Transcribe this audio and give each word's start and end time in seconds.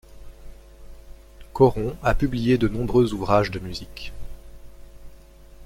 Choron 1.53 1.95
a 2.01 2.15
publié 2.15 2.57
de 2.57 2.67
nombreux 2.67 3.13
ouvrages 3.13 3.51
de 3.51 3.59
musique. 3.59 4.11